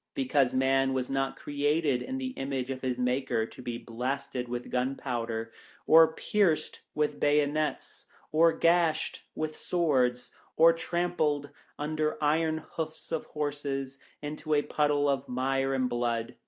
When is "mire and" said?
15.29-15.87